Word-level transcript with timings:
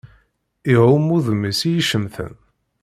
Iɣumm 0.73 1.07
udem-is 1.15 1.59
i 1.69 1.71
icemten 1.79 2.33